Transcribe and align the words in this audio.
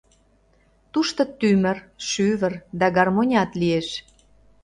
Тушто 0.93 1.21
тӱмыр, 1.39 1.77
шӱвыр 2.07 2.53
да 2.79 2.87
гармонят 2.97 3.51
лиеш. 3.61 3.87